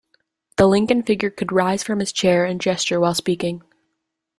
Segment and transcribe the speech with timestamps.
[0.57, 3.61] The Lincoln figure could rise from his chair and gesture while speaking.